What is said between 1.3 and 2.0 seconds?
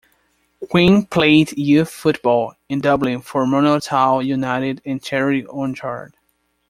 youth